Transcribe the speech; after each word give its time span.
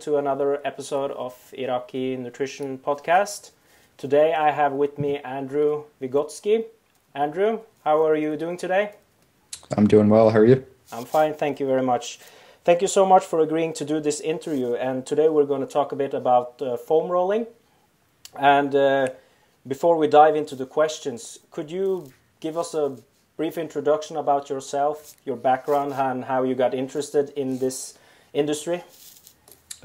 Hi, 0.00 0.02
and 0.02 0.14
welcome 0.14 0.24
to 0.24 0.30
another 0.30 0.60
episode 0.66 1.10
of 1.10 1.34
Iraki 1.52 2.16
Nutrition 2.16 2.78
Podcast. 2.78 3.50
Today 3.98 4.32
I 4.32 4.50
have 4.50 4.72
with 4.72 4.98
me 4.98 5.18
Andrew 5.18 5.84
Vigotsky. 6.00 6.64
Andrew, 7.14 7.60
how 7.84 8.02
are 8.06 8.16
you 8.16 8.36
doing 8.36 8.56
today? 8.56 8.92
I'm 9.76 9.86
doing 9.86 10.08
well. 10.08 10.30
How 10.30 10.38
are 10.38 10.46
you? 10.46 10.64
I'm 10.90 11.04
fine, 11.04 11.34
thank 11.34 11.60
you 11.60 11.66
very 11.66 11.82
much. 11.82 12.18
Thank 12.64 12.80
you 12.80 12.88
so 12.88 13.04
much 13.04 13.24
for 13.24 13.40
agreeing 13.40 13.74
to 13.74 13.84
do 13.84 14.00
this 14.00 14.20
interview. 14.20 14.74
And 14.74 15.04
today 15.04 15.28
we're 15.28 15.44
going 15.44 15.60
to 15.60 15.72
talk 15.72 15.92
a 15.92 15.96
bit 15.96 16.14
about 16.14 16.62
uh, 16.62 16.78
foam 16.78 17.10
rolling. 17.10 17.46
And 18.38 18.74
uh, 18.74 19.08
before 19.66 19.98
we 19.98 20.08
dive 20.08 20.34
into 20.34 20.56
the 20.56 20.66
questions, 20.66 21.40
could 21.50 21.70
you 21.70 22.10
give 22.40 22.56
us 22.56 22.72
a 22.72 22.96
brief 23.36 23.58
introduction 23.58 24.16
about 24.16 24.48
yourself, 24.48 25.14
your 25.26 25.36
background, 25.36 25.92
and 25.92 26.24
how 26.24 26.42
you 26.42 26.54
got 26.54 26.72
interested 26.72 27.30
in 27.36 27.58
this 27.58 27.98
industry? 28.32 28.82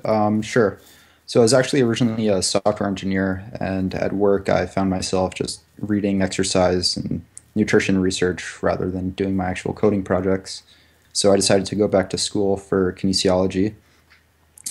Um, 0.03 0.41
sure. 0.41 0.79
So 1.27 1.39
I 1.39 1.43
was 1.43 1.53
actually 1.53 1.81
originally 1.81 2.27
a 2.27 2.41
software 2.41 2.87
engineer, 2.87 3.43
and 3.59 3.95
at 3.95 4.13
work 4.13 4.47
I 4.47 4.67
found 4.67 4.89
myself 4.89 5.33
just 5.33 5.61
reading 5.79 6.21
exercise 6.21 6.95
and 6.95 7.23
nutrition 7.55 7.99
research 7.99 8.61
rather 8.61 8.91
than 8.91 9.11
doing 9.11 9.35
my 9.35 9.45
actual 9.45 9.73
coding 9.73 10.03
projects. 10.03 10.61
So 11.13 11.31
I 11.31 11.37
decided 11.37 11.65
to 11.67 11.75
go 11.75 11.87
back 11.87 12.09
to 12.11 12.17
school 12.17 12.57
for 12.57 12.93
kinesiology, 12.93 13.73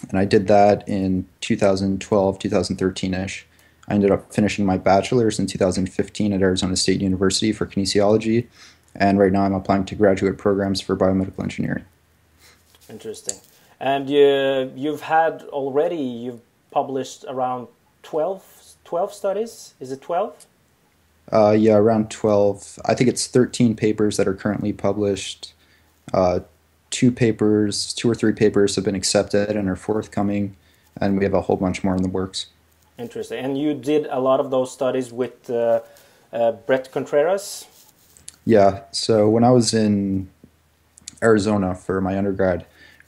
and 0.08 0.18
I 0.18 0.24
did 0.24 0.46
that 0.48 0.86
in 0.88 1.26
2012, 1.40 2.38
2013 2.38 3.14
ish. 3.14 3.46
I 3.88 3.94
ended 3.94 4.10
up 4.10 4.32
finishing 4.32 4.64
my 4.64 4.78
bachelor's 4.78 5.38
in 5.38 5.46
2015 5.46 6.32
at 6.32 6.40
Arizona 6.40 6.76
State 6.76 7.00
University 7.00 7.52
for 7.52 7.66
kinesiology, 7.66 8.46
and 8.94 9.18
right 9.18 9.32
now 9.32 9.42
I'm 9.42 9.54
applying 9.54 9.86
to 9.86 9.94
graduate 9.94 10.38
programs 10.38 10.80
for 10.80 10.96
biomedical 10.96 11.42
engineering. 11.42 11.84
Interesting. 12.88 13.36
And 13.84 14.08
you, 14.08 14.72
you've 14.74 15.02
had 15.02 15.42
already, 15.50 15.96
you've 15.96 16.40
published 16.70 17.26
around 17.28 17.68
12, 18.02 18.42
12 18.82 19.12
studies? 19.12 19.74
Is 19.78 19.92
it 19.92 20.00
12? 20.00 20.46
Uh, 21.30 21.50
yeah, 21.50 21.74
around 21.74 22.10
12. 22.10 22.78
I 22.86 22.94
think 22.94 23.10
it's 23.10 23.26
13 23.26 23.76
papers 23.76 24.16
that 24.16 24.26
are 24.26 24.32
currently 24.32 24.72
published. 24.72 25.52
Uh, 26.14 26.40
two 26.88 27.12
papers, 27.12 27.92
two 27.92 28.08
or 28.08 28.14
three 28.14 28.32
papers 28.32 28.74
have 28.76 28.86
been 28.86 28.94
accepted 28.94 29.50
and 29.50 29.68
are 29.68 29.76
forthcoming, 29.76 30.56
and 30.98 31.18
we 31.18 31.24
have 31.24 31.34
a 31.34 31.42
whole 31.42 31.56
bunch 31.56 31.84
more 31.84 31.94
in 31.94 32.02
the 32.02 32.08
works. 32.08 32.46
Interesting. 32.98 33.44
And 33.44 33.58
you 33.58 33.74
did 33.74 34.06
a 34.06 34.18
lot 34.18 34.40
of 34.40 34.50
those 34.50 34.72
studies 34.72 35.12
with 35.12 35.50
uh, 35.50 35.80
uh, 36.32 36.52
Bret 36.52 36.90
Contreras? 36.90 37.66
Yeah. 38.46 38.84
So 38.92 39.28
when 39.28 39.44
I 39.44 39.50
was 39.50 39.74
in 39.74 40.30
Arizona 41.22 41.74
for 41.74 42.00
my 42.00 42.16
undergrad, 42.16 42.64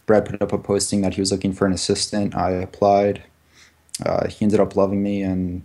Brad 0.06 0.24
put 0.24 0.40
up 0.40 0.52
a 0.52 0.58
posting 0.58 1.02
that 1.02 1.14
he 1.14 1.20
was 1.20 1.32
looking 1.32 1.52
for 1.52 1.66
an 1.66 1.72
assistant. 1.72 2.34
I 2.34 2.50
applied. 2.50 3.24
Uh, 4.04 4.28
he 4.28 4.44
ended 4.44 4.60
up 4.60 4.76
loving 4.76 5.02
me, 5.02 5.22
and 5.22 5.62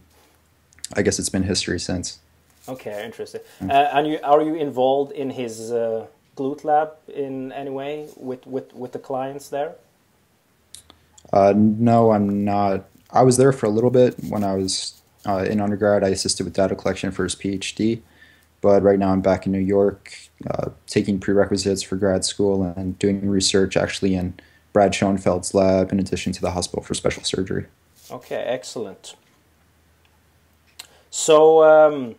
I 0.95 1.03
guess 1.03 1.19
it's 1.19 1.29
been 1.29 1.43
history 1.43 1.79
since. 1.79 2.19
Okay, 2.67 3.05
interesting. 3.05 3.41
Mm. 3.61 3.69
Uh, 3.69 3.89
and 3.93 4.07
you, 4.07 4.19
are 4.23 4.41
you 4.41 4.55
involved 4.55 5.11
in 5.11 5.29
his 5.29 5.71
uh, 5.71 6.07
glute 6.35 6.63
lab 6.63 6.91
in 7.07 7.51
any 7.51 7.69
way 7.69 8.07
with, 8.15 8.45
with, 8.47 8.73
with 8.73 8.91
the 8.91 8.99
clients 8.99 9.49
there? 9.49 9.75
Uh, 11.31 11.53
no, 11.55 12.11
I'm 12.11 12.43
not. 12.43 12.85
I 13.11 13.23
was 13.23 13.37
there 13.37 13.51
for 13.51 13.65
a 13.65 13.69
little 13.69 13.89
bit 13.89 14.15
when 14.29 14.43
I 14.43 14.55
was 14.55 15.01
uh, 15.25 15.45
in 15.49 15.61
undergrad. 15.61 16.03
I 16.03 16.09
assisted 16.09 16.45
with 16.45 16.53
data 16.53 16.75
collection 16.75 17.11
for 17.11 17.23
his 17.23 17.35
PhD, 17.35 18.01
but 18.61 18.83
right 18.83 18.99
now 18.99 19.11
I'm 19.11 19.21
back 19.21 19.45
in 19.45 19.51
New 19.51 19.59
York 19.59 20.13
uh, 20.49 20.69
taking 20.87 21.19
prerequisites 21.19 21.81
for 21.81 21.95
grad 21.95 22.23
school 22.23 22.63
and 22.63 22.97
doing 22.99 23.27
research 23.27 23.75
actually 23.75 24.15
in 24.15 24.35
Brad 24.73 24.93
Schoenfeld's 24.93 25.53
lab 25.53 25.91
in 25.91 25.99
addition 25.99 26.31
to 26.33 26.41
the 26.41 26.51
hospital 26.51 26.83
for 26.83 26.93
special 26.93 27.23
surgery. 27.23 27.65
Okay, 28.09 28.35
excellent. 28.35 29.15
So, 31.09 31.63
um, 31.63 32.15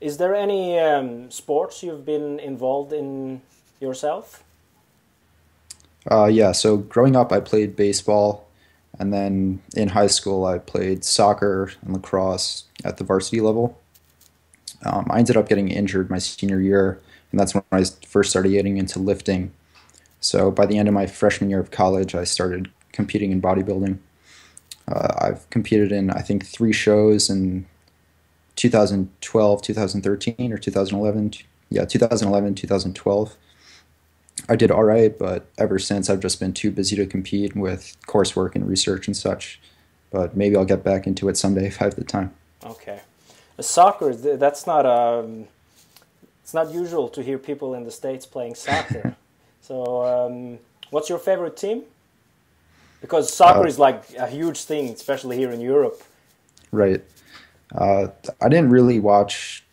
is 0.00 0.16
there 0.18 0.34
any 0.34 0.78
um, 0.78 1.30
sports 1.30 1.82
you've 1.82 2.04
been 2.04 2.40
involved 2.40 2.92
in 2.92 3.42
yourself? 3.80 4.42
Uh, 6.10 6.26
yeah, 6.26 6.52
so 6.52 6.76
growing 6.76 7.16
up, 7.16 7.32
I 7.32 7.40
played 7.40 7.76
baseball, 7.76 8.46
and 8.98 9.12
then 9.12 9.62
in 9.74 9.88
high 9.88 10.08
school, 10.08 10.44
I 10.44 10.58
played 10.58 11.04
soccer 11.04 11.72
and 11.82 11.94
lacrosse 11.94 12.64
at 12.84 12.98
the 12.98 13.04
varsity 13.04 13.40
level. 13.40 13.78
Um, 14.84 15.06
I 15.10 15.18
ended 15.18 15.36
up 15.36 15.48
getting 15.48 15.68
injured 15.68 16.10
my 16.10 16.18
senior 16.18 16.60
year, 16.60 17.00
and 17.30 17.40
that's 17.40 17.54
when 17.54 17.64
I 17.72 17.84
first 18.06 18.30
started 18.30 18.50
getting 18.50 18.76
into 18.76 18.98
lifting. 18.98 19.52
So 20.20 20.50
by 20.50 20.66
the 20.66 20.78
end 20.78 20.88
of 20.88 20.94
my 20.94 21.06
freshman 21.06 21.50
year 21.50 21.60
of 21.60 21.70
college, 21.70 22.14
I 22.14 22.24
started 22.24 22.70
competing 22.92 23.32
in 23.32 23.42
bodybuilding. 23.42 23.98
Uh, 24.86 25.14
I've 25.18 25.48
competed 25.50 25.92
in 25.92 26.10
I 26.10 26.20
think 26.20 26.44
three 26.46 26.72
shows 26.72 27.30
in 27.30 27.66
2012, 28.56 29.62
2013, 29.62 30.52
or 30.52 30.58
2011. 30.58 31.32
Yeah, 31.70 31.84
2011, 31.84 32.54
2012. 32.54 33.36
I 34.48 34.56
did 34.56 34.70
all 34.70 34.84
right, 34.84 35.18
but 35.18 35.46
ever 35.56 35.78
since 35.78 36.10
I've 36.10 36.20
just 36.20 36.38
been 36.38 36.52
too 36.52 36.70
busy 36.70 36.96
to 36.96 37.06
compete 37.06 37.56
with 37.56 37.96
coursework 38.06 38.54
and 38.54 38.68
research 38.68 39.06
and 39.06 39.16
such. 39.16 39.60
But 40.10 40.36
maybe 40.36 40.56
I'll 40.56 40.64
get 40.64 40.84
back 40.84 41.06
into 41.06 41.28
it 41.28 41.36
someday 41.36 41.66
if 41.66 41.80
I 41.80 41.86
have 41.86 41.96
the 41.96 42.04
time. 42.04 42.34
Okay 42.64 43.00
soccer 43.62 44.14
that's 44.14 44.66
not 44.66 44.86
um, 44.86 45.46
it's 46.42 46.54
not 46.54 46.72
usual 46.72 47.08
to 47.08 47.22
hear 47.22 47.38
people 47.38 47.74
in 47.74 47.84
the 47.84 47.90
states 47.90 48.26
playing 48.26 48.54
soccer. 48.54 49.16
so, 49.60 50.04
um, 50.04 50.58
what's 50.90 51.08
your 51.08 51.18
favorite 51.18 51.56
team? 51.56 51.84
Because 53.00 53.32
soccer 53.32 53.64
uh, 53.64 53.66
is 53.66 53.78
like 53.78 54.02
a 54.18 54.26
huge 54.26 54.64
thing, 54.64 54.88
especially 54.90 55.36
here 55.36 55.50
in 55.50 55.60
Europe. 55.60 56.02
Right. 56.70 57.02
Uh, 57.74 58.08
I 58.40 58.48
didn't 58.48 58.70
really 58.70 59.00
watch 59.00 59.64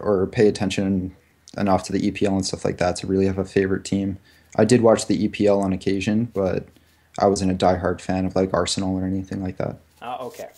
or 0.00 0.26
pay 0.26 0.48
attention 0.48 1.14
enough 1.56 1.82
to 1.84 1.92
the 1.92 2.10
EPL 2.10 2.32
and 2.32 2.46
stuff 2.46 2.64
like 2.64 2.78
that 2.78 2.96
to 2.96 3.06
really 3.06 3.26
have 3.26 3.38
a 3.38 3.44
favorite 3.44 3.84
team. 3.84 4.18
I 4.56 4.64
did 4.64 4.82
watch 4.82 5.06
the 5.06 5.28
EPL 5.28 5.62
on 5.62 5.72
occasion, 5.72 6.26
but 6.34 6.66
I 7.18 7.26
wasn't 7.26 7.50
a 7.50 7.54
diehard 7.54 8.00
fan 8.00 8.24
of 8.26 8.36
like 8.36 8.52
Arsenal 8.52 8.96
or 8.96 9.04
anything 9.04 9.42
like 9.42 9.56
that. 9.58 9.76
Ah, 10.02 10.20
okay. 10.20 10.48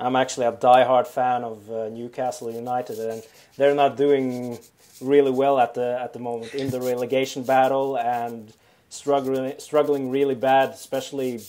I'm 0.00 0.16
actually 0.16 0.46
a 0.46 0.52
die-hard 0.52 1.06
fan 1.08 1.42
of 1.42 1.70
uh, 1.70 1.88
Newcastle 1.88 2.50
United, 2.50 2.98
and 2.98 3.22
they're 3.56 3.74
not 3.74 3.96
doing 3.96 4.58
really 5.00 5.30
well 5.30 5.58
at 5.58 5.74
the 5.74 5.98
at 6.00 6.12
the 6.12 6.18
moment 6.18 6.54
in 6.54 6.70
the 6.70 6.80
relegation 6.80 7.44
battle 7.44 7.96
and 7.96 8.52
struggling 8.90 9.54
struggling 9.58 10.10
really 10.10 10.34
bad, 10.34 10.70
especially 10.70 11.40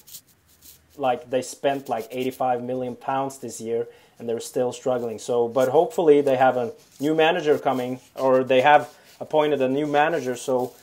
like 0.97 1.29
they 1.29 1.41
spent 1.41 1.89
like 1.89 2.07
85 2.11 2.63
million 2.63 2.95
pounds 2.95 3.37
this 3.37 3.61
year 3.61 3.87
and 4.17 4.27
they're 4.27 4.39
still 4.41 4.73
struggling. 4.73 5.17
So, 5.17 5.47
but 5.47 5.69
hopefully 5.69 6.21
they 6.21 6.35
have 6.35 6.57
a 6.57 6.73
new 6.99 7.15
manager 7.15 7.57
coming 7.57 8.01
or 8.15 8.43
they 8.43 8.61
have 8.61 8.93
appointed 9.19 9.61
a 9.61 9.69
new 9.69 9.87
manager. 9.87 10.35
So, 10.35 10.73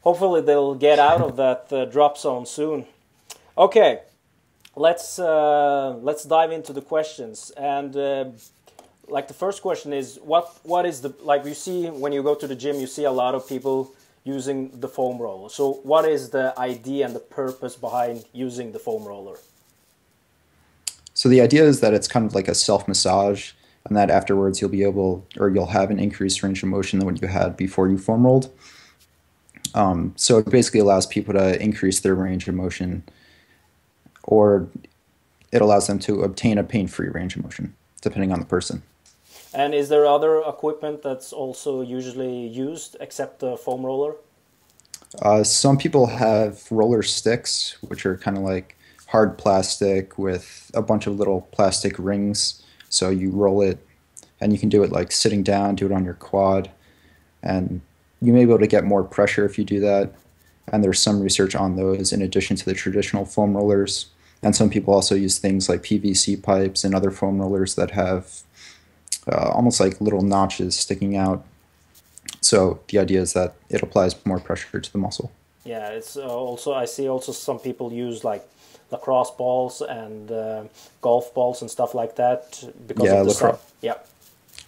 hopefully 0.00 0.40
they'll 0.40 0.74
get 0.74 0.98
out 0.98 1.20
of 1.20 1.36
that 1.36 1.72
uh, 1.72 1.84
drop 1.84 2.16
zone 2.16 2.46
soon. 2.46 2.86
Okay, 3.56 4.00
let's 4.76 5.18
uh, 5.18 5.96
let's 6.00 6.24
dive 6.24 6.52
into 6.52 6.72
the 6.72 6.82
questions. 6.82 7.50
And 7.56 7.96
uh, 7.96 8.24
like 9.08 9.28
the 9.28 9.34
first 9.34 9.62
question 9.62 9.92
is 9.92 10.18
what 10.22 10.58
what 10.62 10.86
is 10.86 11.00
the 11.00 11.14
like 11.22 11.44
you 11.44 11.54
see 11.54 11.88
when 11.88 12.12
you 12.12 12.22
go 12.22 12.34
to 12.34 12.46
the 12.46 12.54
gym 12.54 12.76
you 12.76 12.86
see 12.86 13.04
a 13.04 13.10
lot 13.10 13.34
of 13.34 13.48
people 13.48 13.92
using 14.24 14.80
the 14.80 14.88
foam 14.88 15.18
roller. 15.18 15.48
So 15.48 15.74
what 15.82 16.04
is 16.04 16.30
the 16.30 16.58
idea 16.58 17.06
and 17.06 17.14
the 17.14 17.20
purpose 17.20 17.74
behind 17.76 18.24
using 18.32 18.72
the 18.72 18.78
foam 18.78 19.04
roller? 19.04 19.38
So 21.14 21.28
the 21.28 21.40
idea 21.40 21.64
is 21.64 21.80
that 21.80 21.94
it's 21.94 22.08
kind 22.08 22.26
of 22.26 22.34
like 22.34 22.48
a 22.48 22.54
self 22.54 22.86
massage 22.86 23.52
and 23.86 23.96
that 23.96 24.10
afterwards 24.10 24.60
you'll 24.60 24.70
be 24.70 24.82
able 24.82 25.26
or 25.38 25.48
you'll 25.48 25.66
have 25.66 25.90
an 25.90 25.98
increased 25.98 26.42
range 26.42 26.62
of 26.62 26.68
motion 26.68 26.98
than 26.98 27.06
what 27.06 27.20
you 27.20 27.28
had 27.28 27.56
before 27.56 27.88
you 27.88 27.98
foam 27.98 28.24
rolled. 28.24 28.52
Um, 29.74 30.12
so 30.16 30.38
it 30.38 30.50
basically 30.50 30.80
allows 30.80 31.06
people 31.06 31.32
to 31.34 31.60
increase 31.62 32.00
their 32.00 32.14
range 32.14 32.48
of 32.48 32.54
motion 32.54 33.04
or 34.24 34.68
it 35.52 35.60
allows 35.62 35.86
them 35.86 35.98
to 36.00 36.22
obtain 36.22 36.58
a 36.58 36.64
pain-free 36.64 37.08
range 37.08 37.36
of 37.36 37.42
motion, 37.42 37.74
depending 38.00 38.32
on 38.32 38.40
the 38.40 38.46
person. 38.46 38.82
And 39.52 39.74
is 39.74 39.88
there 39.88 40.06
other 40.06 40.38
equipment 40.38 41.02
that's 41.02 41.32
also 41.32 41.82
usually 41.82 42.46
used 42.46 42.96
except 43.00 43.40
the 43.40 43.56
foam 43.56 43.84
roller? 43.84 44.14
Uh, 45.22 45.42
some 45.42 45.76
people 45.76 46.06
have 46.06 46.70
roller 46.70 47.02
sticks, 47.02 47.76
which 47.82 48.06
are 48.06 48.16
kind 48.16 48.36
of 48.36 48.44
like 48.44 48.76
hard 49.08 49.36
plastic 49.36 50.16
with 50.16 50.70
a 50.72 50.82
bunch 50.82 51.08
of 51.08 51.18
little 51.18 51.40
plastic 51.50 51.98
rings. 51.98 52.62
So 52.88 53.10
you 53.10 53.30
roll 53.30 53.60
it, 53.62 53.84
and 54.40 54.52
you 54.52 54.58
can 54.58 54.68
do 54.68 54.84
it 54.84 54.92
like 54.92 55.10
sitting 55.10 55.42
down, 55.42 55.74
do 55.74 55.86
it 55.86 55.92
on 55.92 56.04
your 56.04 56.14
quad, 56.14 56.70
and 57.42 57.80
you 58.22 58.32
may 58.32 58.44
be 58.44 58.50
able 58.52 58.60
to 58.60 58.66
get 58.68 58.84
more 58.84 59.02
pressure 59.02 59.44
if 59.44 59.58
you 59.58 59.64
do 59.64 59.80
that. 59.80 60.12
And 60.70 60.82
there's 60.84 61.00
some 61.00 61.20
research 61.20 61.54
on 61.54 61.76
those 61.76 62.12
in 62.12 62.22
addition 62.22 62.56
to 62.56 62.64
the 62.64 62.74
traditional 62.74 63.24
foam 63.24 63.56
rollers. 63.56 64.06
And 64.42 64.56
some 64.56 64.70
people 64.70 64.94
also 64.94 65.14
use 65.14 65.38
things 65.38 65.68
like 65.68 65.82
PVC 65.82 66.42
pipes 66.42 66.84
and 66.84 66.94
other 66.94 67.10
foam 67.10 67.40
rollers 67.40 67.74
that 67.74 67.90
have 67.90 68.42
uh, 69.30 69.50
almost 69.50 69.80
like 69.80 70.00
little 70.00 70.22
notches 70.22 70.76
sticking 70.76 71.16
out 71.16 71.44
So 72.40 72.80
the 72.88 72.98
idea 72.98 73.20
is 73.20 73.32
that 73.34 73.54
it 73.68 73.82
applies 73.82 74.14
more 74.24 74.40
pressure 74.40 74.80
to 74.80 74.92
the 74.92 74.98
muscle. 74.98 75.30
Yeah, 75.64 75.88
it's 75.88 76.16
uh, 76.16 76.26
also 76.26 76.72
I 76.72 76.86
see 76.86 77.08
also 77.08 77.32
some 77.32 77.58
people 77.58 77.92
use 77.92 78.24
like 78.24 78.48
lacrosse 78.90 79.30
balls 79.30 79.82
and 79.82 80.30
uh, 80.30 80.64
golf 81.00 81.34
balls 81.34 81.60
and 81.60 81.70
stuff 81.70 81.94
like 81.94 82.16
that 82.16 82.64
because 82.86 83.04
yeah, 83.04 83.20
of 83.20 83.26
the 83.26 83.58
yeah 83.82 83.94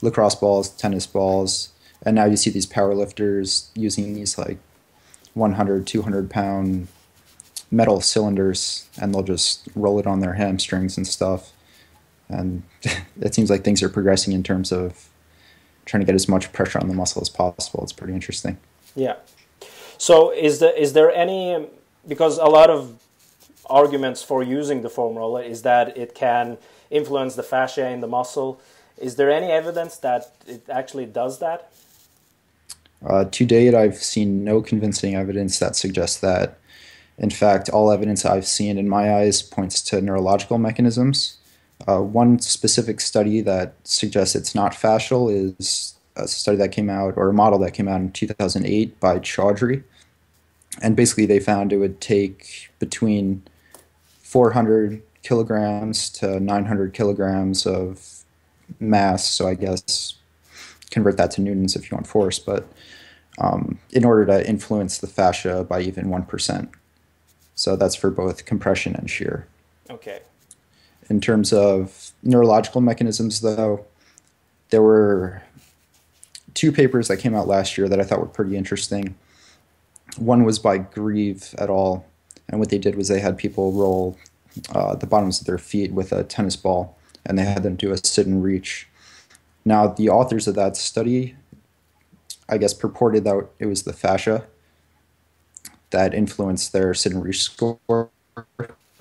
lacrosse 0.03 0.35
balls, 0.35 0.69
tennis 0.71 1.07
balls, 1.07 1.71
and 2.05 2.15
now 2.15 2.27
you 2.27 2.37
see 2.37 2.51
these 2.51 2.67
power 2.67 2.95
lifters 2.95 3.71
using 3.75 4.15
these 4.15 4.37
like 4.37 4.59
100, 5.35 5.87
200 5.87 6.31
pound 6.31 6.89
metal 7.71 8.01
cylinders, 8.01 8.89
and 9.01 9.15
they'll 9.15 9.23
just 9.23 9.69
roll 9.75 9.99
it 9.99 10.07
on 10.07 10.21
their 10.21 10.35
hamstrings 10.35 10.97
and 10.97 11.07
stuff. 11.07 11.53
And 12.29 12.63
it 13.21 13.35
seems 13.35 13.51
like 13.51 13.65
things 13.65 13.83
are 13.83 13.89
progressing 13.89 14.33
in 14.33 14.43
terms 14.43 14.73
of 14.73 15.09
trying 15.85 16.01
to 16.01 16.07
get 16.07 16.15
as 16.15 16.29
much 16.29 16.53
pressure 16.53 16.79
on 16.79 16.89
the 16.89 16.95
muscle 16.95 17.23
as 17.23 17.29
possible. 17.29 17.83
It's 17.83 17.93
pretty 17.93 18.15
interesting. 18.15 18.59
Yeah. 18.95 19.17
So 19.99 20.31
is 20.33 20.59
there 20.59 20.77
is 20.77 20.93
there 20.93 21.11
any 21.13 21.67
because 22.07 22.39
a 22.39 22.47
lot 22.47 22.71
of 22.71 22.99
arguments 23.67 24.23
for 24.23 24.43
using 24.43 24.83
the 24.83 24.91
foam 24.91 25.17
roller 25.17 25.43
is 25.43 25.63
that 25.63 25.97
it 25.97 26.15
can 26.15 26.59
influence 26.91 27.35
the 27.35 27.43
fascia 27.43 27.89
in 27.89 28.01
the 28.01 28.07
muscle. 28.07 28.61
Is 28.99 29.17
there 29.17 29.31
any 29.31 29.51
evidence 29.51 29.97
that 29.99 30.35
it 30.47 30.69
actually 30.69 31.07
does 31.07 31.39
that? 31.39 31.73
Uh, 33.05 33.25
to 33.25 33.45
date, 33.45 33.75
I've 33.75 33.97
seen 33.97 34.45
no 34.45 34.63
convincing 34.63 35.15
evidence 35.15 35.59
that 35.59 35.77
suggests 35.77 36.21
that. 36.21 36.59
In 37.19 37.31
fact, 37.31 37.69
all 37.69 37.91
evidence 37.91 38.25
I've 38.25 38.47
seen 38.47 38.79
in 38.79 38.89
my 38.89 39.15
eyes 39.15 39.43
points 39.43 39.83
to 39.83 40.01
neurological 40.01 40.59
mechanisms. 40.59 41.39
Uh, 41.87 42.01
one 42.01 42.39
specific 42.39 43.01
study 43.01 43.41
that 43.41 43.75
suggests 43.85 44.35
it's 44.35 44.55
not 44.55 44.73
fascial 44.73 45.33
is 45.33 45.95
a 46.17 46.29
study 46.29 46.57
that 46.59 46.73
came 46.73 46.91
out, 46.91 47.15
or 47.17 47.29
a 47.29 47.35
model 47.35 47.59
that 47.61 47.73
came 47.73 47.89
out 47.89 48.01
in 48.01 48.13
2008 48.13 48.99
by 49.01 49.19
Chaudhry. 49.19 49.83
And 50.81 50.97
basically, 50.97 51.27
they 51.27 51.41
found 51.41 51.73
it 51.73 51.79
would 51.79 52.01
take 52.01 52.71
between 52.79 53.43
400 54.23 55.03
kilograms 55.23 56.09
to 56.11 56.41
900 56.41 56.95
kilograms 56.95 57.67
of 57.67 58.25
mass. 58.81 59.29
So, 59.29 59.49
I 59.49 59.55
guess 59.55 60.15
convert 60.91 61.17
that 61.17 61.31
to 61.33 61.41
newtons 61.41 61.75
if 61.75 61.91
you 61.91 61.97
want 61.97 62.07
force, 62.07 62.39
but 62.39 62.67
um, 63.39 63.79
in 63.91 64.05
order 64.05 64.27
to 64.27 64.49
influence 64.49 64.99
the 64.99 65.07
fascia 65.07 65.65
by 65.65 65.81
even 65.81 66.07
1%. 66.07 66.69
So, 67.55 67.77
that's 67.77 67.95
for 67.95 68.11
both 68.11 68.45
compression 68.45 68.95
and 68.97 69.11
shear. 69.11 69.47
Okay. 69.91 70.21
In 71.11 71.21
terms 71.21 71.53
of 71.53 72.13
neurological 72.23 72.81
mechanisms, 72.81 73.41
though, 73.41 73.85
there 74.71 74.83
were 74.83 75.43
two 76.55 76.73
papers 76.73 77.09
that 77.09 77.19
came 77.19 77.35
out 77.35 77.47
last 77.47 77.77
year 77.77 77.89
that 77.89 78.01
I 78.01 78.05
thought 78.05 78.21
were 78.21 78.27
pretty 78.27 78.57
interesting. 78.57 79.15
One 80.17 80.45
was 80.45 80.59
by 80.59 80.79
Grieve 80.79 81.55
et 81.59 81.69
al., 81.69 82.05
and 82.49 82.61
what 82.61 82.71
they 82.71 82.79
did 82.79 82.97
was 82.97 83.09
they 83.09 83.21
had 83.21 83.39
people 83.39 83.73
roll 83.73 84.19
uh, 84.75 84.95
the 84.95 85.07
bottoms 85.07 85.41
of 85.41 85.47
their 85.47 85.59
feet 85.59 85.93
with 85.93 86.13
a 86.13 86.25
tennis 86.25 86.57
ball, 86.57 86.99
and 87.25 87.39
they 87.39 87.45
had 87.45 87.63
them 87.63 87.77
do 87.77 87.93
a 87.93 87.97
sit 87.97 88.27
and 88.27 88.43
reach. 88.43 88.89
Now, 89.65 89.87
the 89.87 90.09
authors 90.09 90.49
of 90.49 90.55
that 90.57 90.77
study, 90.77 91.37
I 92.49 92.59
guess, 92.59 92.75
purported 92.75 93.25
that 93.25 93.49
it 93.59 93.67
was 93.67 93.83
the 93.83 93.93
fascia 93.93 94.47
that 95.91 96.15
influenced 96.15 96.73
their 96.73 96.95
sit 96.95 97.13
and 97.13 97.23
reach 97.23 97.43
score 97.43 98.11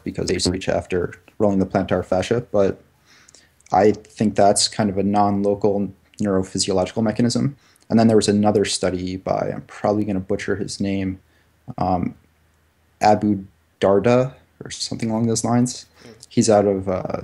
because 0.04 0.28
they 0.28 0.52
reach 0.52 0.70
after 0.70 1.14
rolling 1.40 1.60
the 1.60 1.66
plantar 1.66 2.06
fascia, 2.06 2.42
but 2.52 2.82
I 3.72 3.92
think 3.92 4.36
that's 4.36 4.68
kind 4.68 4.90
of 4.90 4.98
a 4.98 5.04
non-local 5.04 5.92
neurophysiological 6.22 7.02
mechanism. 7.04 7.56
And 7.90 8.00
then 8.00 8.08
there 8.08 8.18
was 8.18 8.28
another 8.28 8.66
study 8.66 9.18
by 9.18 9.52
I'm 9.54 9.64
probably 9.64 10.06
going 10.06 10.16
to 10.16 10.22
butcher 10.22 10.56
his 10.56 10.80
name, 10.80 11.20
um, 11.78 12.16
Abu 13.02 13.46
Darda 13.80 14.34
or 14.64 14.72
something 14.72 15.10
along 15.10 15.28
those 15.28 15.44
lines. 15.44 15.86
He's 16.30 16.50
out 16.50 16.66
of 16.66 16.88
uh, 16.88 17.22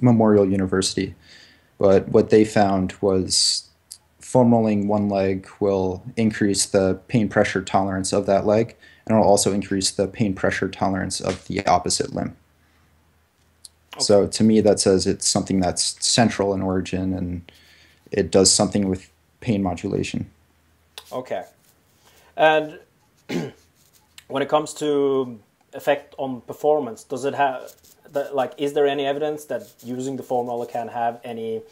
Memorial 0.00 0.48
University, 0.48 1.14
but 1.78 2.08
what 2.08 2.30
they 2.30 2.44
found 2.44 2.94
was 3.00 3.67
foam 4.28 4.52
rolling 4.52 4.86
one 4.86 5.08
leg 5.08 5.48
will 5.58 6.02
increase 6.14 6.66
the 6.66 7.00
pain 7.08 7.30
pressure 7.30 7.62
tolerance 7.62 8.12
of 8.12 8.26
that 8.26 8.44
leg, 8.44 8.76
and 9.06 9.16
it 9.16 9.18
will 9.18 9.26
also 9.26 9.54
increase 9.54 9.90
the 9.90 10.06
pain 10.06 10.34
pressure 10.34 10.68
tolerance 10.68 11.18
of 11.18 11.46
the 11.46 11.66
opposite 11.66 12.14
limb. 12.14 12.36
Okay. 13.94 14.04
So 14.04 14.26
to 14.26 14.44
me, 14.44 14.60
that 14.60 14.80
says 14.80 15.06
it's 15.06 15.26
something 15.26 15.60
that's 15.60 15.96
central 16.04 16.52
in 16.52 16.60
origin 16.60 17.14
and 17.14 17.50
it 18.12 18.30
does 18.30 18.52
something 18.52 18.86
with 18.86 19.10
pain 19.40 19.62
modulation. 19.62 20.30
Okay. 21.10 21.44
And 22.36 22.78
when 24.28 24.42
it 24.42 24.50
comes 24.50 24.74
to 24.74 25.40
effect 25.72 26.14
on 26.18 26.42
performance, 26.42 27.02
does 27.02 27.24
it 27.24 27.34
have 27.34 27.72
like 28.34 28.52
is 28.58 28.74
there 28.74 28.86
any 28.86 29.06
evidence 29.06 29.46
that 29.46 29.72
using 29.82 30.18
the 30.18 30.22
foam 30.22 30.48
roller 30.48 30.66
can 30.66 30.88
have 30.88 31.18
any 31.24 31.62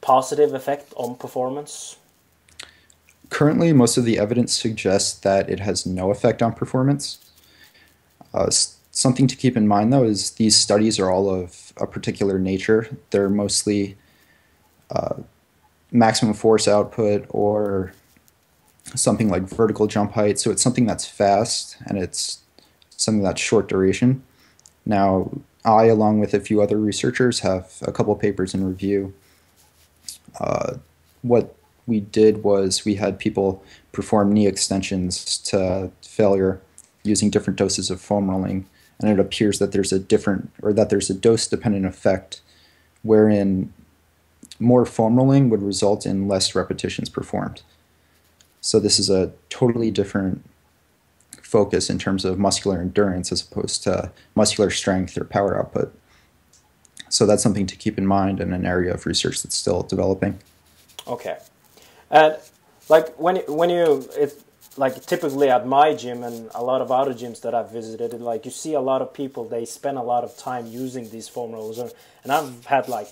positive 0.00 0.54
effect 0.54 0.92
on 0.96 1.16
performance? 1.16 1.96
Currently, 3.28 3.72
most 3.72 3.96
of 3.96 4.04
the 4.04 4.18
evidence 4.18 4.52
suggests 4.56 5.18
that 5.20 5.48
it 5.48 5.60
has 5.60 5.86
no 5.86 6.10
effect 6.10 6.42
on 6.42 6.52
performance. 6.52 7.18
Uh, 8.34 8.50
something 8.90 9.26
to 9.26 9.36
keep 9.36 9.56
in 9.56 9.68
mind, 9.68 9.92
though, 9.92 10.04
is 10.04 10.32
these 10.32 10.56
studies 10.56 10.98
are 10.98 11.10
all 11.10 11.30
of 11.30 11.72
a 11.76 11.86
particular 11.86 12.38
nature. 12.38 12.88
They're 13.10 13.28
mostly 13.28 13.96
uh, 14.90 15.16
maximum 15.92 16.34
force 16.34 16.66
output 16.66 17.26
or 17.30 17.92
something 18.94 19.28
like 19.28 19.42
vertical 19.42 19.86
jump 19.86 20.12
height. 20.12 20.38
So 20.38 20.50
it's 20.50 20.62
something 20.62 20.86
that's 20.86 21.06
fast 21.06 21.76
and 21.86 21.98
it's 21.98 22.40
something 22.96 23.22
that's 23.22 23.40
short 23.40 23.68
duration. 23.68 24.22
Now, 24.84 25.30
I, 25.64 25.84
along 25.84 26.20
with 26.20 26.34
a 26.34 26.40
few 26.40 26.62
other 26.62 26.78
researchers, 26.78 27.40
have 27.40 27.78
a 27.82 27.92
couple 27.92 28.14
papers 28.16 28.54
in 28.54 28.64
review. 28.66 29.14
What 31.22 31.54
we 31.86 32.00
did 32.00 32.44
was 32.44 32.84
we 32.84 32.94
had 32.94 33.18
people 33.18 33.62
perform 33.92 34.32
knee 34.32 34.46
extensions 34.46 35.38
to 35.38 35.90
failure 36.02 36.60
using 37.02 37.30
different 37.30 37.58
doses 37.58 37.90
of 37.90 38.00
foam 38.00 38.30
rolling, 38.30 38.66
and 39.00 39.10
it 39.10 39.18
appears 39.18 39.58
that 39.58 39.72
there's 39.72 39.92
a 39.92 39.98
different 39.98 40.52
or 40.62 40.72
that 40.72 40.90
there's 40.90 41.10
a 41.10 41.14
dose 41.14 41.46
dependent 41.46 41.86
effect 41.86 42.42
wherein 43.02 43.72
more 44.58 44.84
foam 44.84 45.16
rolling 45.16 45.48
would 45.48 45.62
result 45.62 46.04
in 46.04 46.28
less 46.28 46.54
repetitions 46.54 47.08
performed. 47.08 47.62
So 48.60 48.78
this 48.78 48.98
is 48.98 49.08
a 49.08 49.32
totally 49.48 49.90
different 49.90 50.44
focus 51.42 51.88
in 51.88 51.98
terms 51.98 52.26
of 52.26 52.38
muscular 52.38 52.80
endurance 52.80 53.32
as 53.32 53.42
opposed 53.42 53.82
to 53.84 54.12
muscular 54.34 54.70
strength 54.70 55.16
or 55.16 55.24
power 55.24 55.58
output. 55.58 55.98
So 57.20 57.26
that's 57.26 57.42
something 57.42 57.66
to 57.66 57.76
keep 57.76 57.98
in 57.98 58.06
mind 58.06 58.40
in 58.40 58.54
an 58.54 58.64
area 58.64 58.94
of 58.94 59.04
research 59.04 59.42
that's 59.42 59.54
still 59.54 59.82
developing. 59.82 60.38
Okay, 61.06 61.36
and 62.10 62.38
like 62.88 63.14
when 63.20 63.36
when 63.60 63.68
you 63.68 64.08
it 64.16 64.42
like 64.78 65.04
typically 65.04 65.50
at 65.50 65.66
my 65.66 65.92
gym 65.94 66.22
and 66.22 66.48
a 66.54 66.64
lot 66.64 66.80
of 66.80 66.90
other 66.90 67.12
gyms 67.12 67.42
that 67.42 67.54
I've 67.54 67.70
visited, 67.70 68.18
like 68.22 68.46
you 68.46 68.50
see 68.50 68.72
a 68.72 68.80
lot 68.80 69.02
of 69.02 69.12
people 69.12 69.44
they 69.44 69.66
spend 69.66 69.98
a 69.98 70.02
lot 70.02 70.24
of 70.24 70.34
time 70.38 70.66
using 70.66 71.10
these 71.10 71.28
foam 71.28 71.52
rollers, 71.52 71.78
and 72.22 72.32
I've 72.32 72.64
had 72.64 72.88
like 72.88 73.08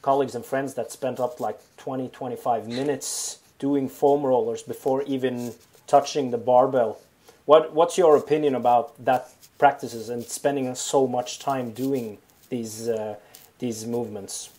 colleagues 0.00 0.34
and 0.34 0.42
friends 0.42 0.72
that 0.72 0.90
spent 0.90 1.20
up 1.20 1.38
like 1.38 1.58
20 1.76 2.08
25 2.08 2.66
minutes 2.66 3.40
doing 3.58 3.86
foam 3.86 4.24
rollers 4.24 4.62
before 4.62 5.02
even 5.02 5.52
touching 5.86 6.30
the 6.30 6.38
barbell. 6.38 7.00
What 7.44 7.74
what's 7.74 7.98
your 7.98 8.16
opinion 8.16 8.54
about 8.54 8.84
that 9.04 9.28
practices 9.58 10.08
and 10.08 10.24
spending 10.24 10.74
so 10.74 11.06
much 11.06 11.38
time 11.38 11.72
doing 11.72 12.16
these 12.48 12.88
uh, 12.88 13.16
these 13.58 13.86
movements 13.86 14.50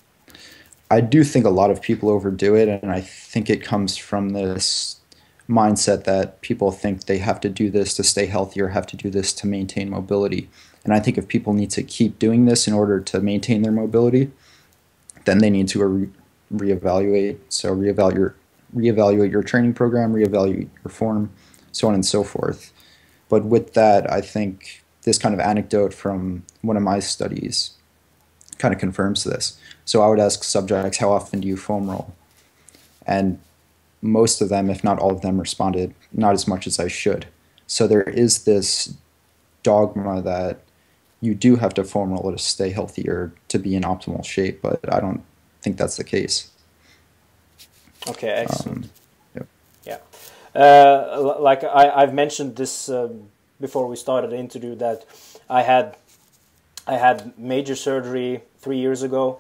I 0.90 1.02
do 1.02 1.24
think 1.24 1.46
a 1.46 1.50
lot 1.50 1.70
of 1.70 1.82
people 1.82 2.10
overdo 2.10 2.56
it 2.56 2.70
and 2.70 2.92
I 2.92 3.02
think 3.02 3.50
it 3.50 3.62
comes 3.62 3.98
from 3.98 4.30
this 4.30 5.00
mindset 5.50 6.06
that 6.06 6.42
people 6.42 6.72
think 6.72 7.06
they 7.06 7.18
have 7.18 7.40
to 7.42 7.50
do 7.50 7.70
this 7.70 7.94
to 7.96 8.04
stay 8.04 8.26
healthy 8.26 8.62
or 8.62 8.70
have 8.70 8.88
to 8.88 8.98
do 8.98 9.10
this 9.10 9.34
to 9.34 9.48
maintain 9.48 9.90
mobility 9.90 10.50
and 10.84 10.94
I 10.94 11.00
think 11.00 11.18
if 11.18 11.28
people 11.28 11.54
need 11.54 11.72
to 11.72 11.84
keep 11.84 12.20
doing 12.20 12.46
this 12.46 12.68
in 12.68 12.74
order 12.74 13.00
to 13.02 13.20
maintain 13.20 13.62
their 13.62 13.72
mobility 13.72 14.32
then 15.28 15.40
they 15.40 15.50
need 15.50 15.68
to 15.68 15.86
re- 15.86 16.10
reevaluate. 16.54 17.38
So 17.50 17.76
reevaluate 17.76 18.34
reevaluate 18.76 19.32
your 19.32 19.44
training 19.44 19.74
program, 19.74 20.14
reevaluate 20.14 20.70
your 20.84 20.92
form, 20.92 21.32
so 21.72 21.88
on 21.88 21.94
and 21.94 22.06
so 22.06 22.24
forth. 22.24 22.74
But 23.30 23.46
with 23.46 23.74
that, 23.74 24.12
I 24.12 24.20
think 24.20 24.84
this 25.04 25.18
kind 25.18 25.34
of 25.34 25.40
anecdote 25.40 25.94
from 25.94 26.44
one 26.62 26.76
of 26.76 26.84
my 26.84 27.00
studies 27.00 27.72
kind 28.58 28.74
of 28.74 28.80
confirms 28.80 29.24
this. 29.24 29.60
So 29.86 30.02
I 30.02 30.08
would 30.08 30.20
ask 30.20 30.44
subjects, 30.44 30.98
how 30.98 31.12
often 31.12 31.42
do 31.42 31.48
you 31.48 31.58
foam 31.58 31.90
roll? 31.90 32.14
And 33.06 33.40
most 34.02 34.42
of 34.42 34.50
them, 34.50 34.70
if 34.70 34.84
not 34.84 35.00
all 35.00 35.12
of 35.12 35.22
them, 35.22 35.40
responded, 35.40 35.94
not 36.12 36.34
as 36.34 36.48
much 36.48 36.68
as 36.68 36.80
I 36.80 36.88
should. 36.88 37.28
So 37.68 37.88
there 37.88 38.04
is 38.04 38.44
this 38.44 38.94
dogma 39.64 40.22
that 40.22 40.60
you 41.22 41.34
do 41.34 41.56
have 41.56 41.74
to 41.76 41.84
foam 41.84 42.12
roll 42.12 42.32
to 42.32 42.38
stay 42.38 42.70
healthy 42.70 43.10
or 43.10 43.32
to 43.48 43.58
be 43.60 43.76
in 43.76 43.84
optimal 43.84 44.24
shape, 44.24 44.62
but 44.62 44.80
I 44.94 45.00
don't 45.00 45.24
think 45.62 45.78
that's 45.78 45.98
the 45.98 46.04
case. 46.04 46.52
Okay, 48.08 48.30
excellent. 48.30 48.86
Um, 48.86 48.90
yep. 49.36 49.48
Yeah, 49.84 50.62
uh, 50.62 51.38
like 51.40 51.64
I, 51.64 51.90
I've 51.90 52.14
mentioned 52.14 52.56
this 52.56 52.90
um, 52.90 53.30
before 53.60 53.88
we 53.88 53.96
started 53.96 54.32
the 54.32 54.38
interview 54.38 54.76
that 54.76 55.06
I 55.50 55.64
had 55.64 55.98
I 56.86 56.96
had 56.96 57.38
major 57.38 57.76
surgery 57.76 58.44
three 58.60 58.78
years 58.78 59.04
ago, 59.04 59.40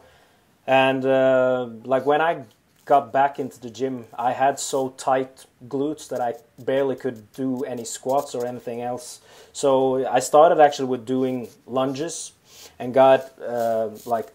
and 0.65 1.05
uh, 1.05 1.69
like 1.83 2.05
when 2.05 2.21
I 2.21 2.43
got 2.85 3.11
back 3.11 3.37
into 3.39 3.59
the 3.59 3.69
gym, 3.69 4.05
I 4.17 4.31
had 4.31 4.59
so 4.59 4.89
tight 4.89 5.45
glutes 5.67 6.07
that 6.09 6.21
I 6.21 6.35
barely 6.57 6.95
could 6.95 7.31
do 7.33 7.63
any 7.63 7.83
squats 7.83 8.33
or 8.33 8.45
anything 8.45 8.81
else. 8.81 9.21
So 9.51 10.07
I 10.07 10.19
started 10.19 10.59
actually 10.59 10.87
with 10.87 11.05
doing 11.05 11.49
lunges, 11.65 12.31
and 12.79 12.93
got 12.93 13.31
uh, 13.41 13.89
like 14.05 14.27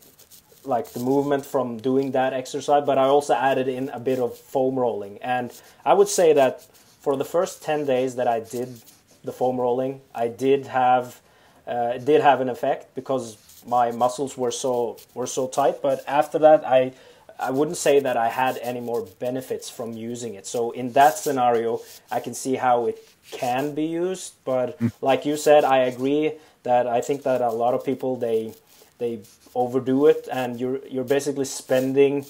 like 0.65 0.93
the 0.93 1.01
movement 1.01 1.45
from 1.45 1.79
doing 1.79 2.13
that 2.13 2.33
exercise. 2.33 2.85
But 2.87 2.99
I 2.99 3.05
also 3.05 3.35
added 3.35 3.69
in 3.69 3.89
a 3.89 3.99
bit 3.99 4.19
of 4.19 4.37
foam 4.37 4.79
rolling, 4.79 5.19
and 5.23 5.53
I 5.85 5.95
would 5.95 6.09
say 6.09 6.33
that 6.35 6.63
for 7.01 7.17
the 7.17 7.25
first 7.25 7.63
ten 7.63 7.85
days 7.85 8.17
that 8.17 8.29
I 8.29 8.41
did 8.41 8.83
the 9.25 9.33
foam 9.33 9.61
rolling, 9.61 10.01
I 10.15 10.29
did 10.29 10.67
have 10.67 11.21
uh, 11.67 11.93
it 11.97 12.05
did 12.05 12.21
have 12.21 12.41
an 12.41 12.49
effect 12.49 12.95
because 12.95 13.37
my 13.67 13.91
muscles 13.91 14.37
were 14.37 14.51
so 14.51 14.99
were 15.15 15.27
so 15.27 15.49
tight. 15.49 15.83
But 15.83 16.05
after 16.07 16.39
that, 16.39 16.65
I 16.67 16.93
I 17.39 17.51
wouldn't 17.51 17.77
say 17.77 18.01
that 18.01 18.17
I 18.17 18.29
had 18.29 18.59
any 18.63 18.81
more 18.81 19.03
benefits 19.19 19.69
from 19.69 19.93
using 19.95 20.35
it. 20.35 20.47
So 20.47 20.71
in 20.71 20.93
that 20.93 21.19
scenario, 21.19 21.81
I 22.11 22.21
can 22.21 22.35
see 22.35 22.55
how 22.55 22.87
it 22.87 22.99
can 23.31 23.75
be 23.75 23.85
used. 23.85 24.35
But 24.45 24.79
mm. 24.79 24.93
like 25.01 25.27
you 25.27 25.37
said, 25.37 25.65
I 25.65 25.79
agree 25.79 26.33
that 26.63 26.87
I 26.87 27.01
think 27.01 27.23
that 27.25 27.41
a 27.41 27.51
lot 27.51 27.75
of 27.75 27.85
people 27.85 28.17
they 28.17 28.55
they 28.99 29.21
overdo 29.55 30.07
it, 30.07 30.29
and 30.31 30.61
you're 30.61 30.81
you're 30.87 31.05
basically 31.17 31.45
spending 31.45 32.27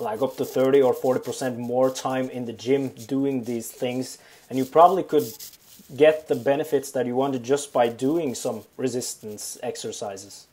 like 0.00 0.22
up 0.22 0.36
to 0.36 0.44
30 0.44 0.80
or 0.82 0.94
40 0.94 1.20
percent 1.20 1.58
more 1.58 1.90
time 1.90 2.30
in 2.30 2.44
the 2.44 2.52
gym 2.52 2.88
doing 2.88 3.44
these 3.44 3.70
things, 3.70 4.18
and 4.48 4.58
you 4.58 4.64
probably 4.64 5.02
could 5.02 5.26
get 5.96 6.28
the 6.28 6.34
benefits 6.34 6.90
that 6.92 7.06
you 7.06 7.14
wanted 7.14 7.42
just 7.42 7.72
by 7.72 7.88
doing 7.88 8.34
some 8.34 8.62
resistance 8.76 9.58
exercises. 9.62 10.46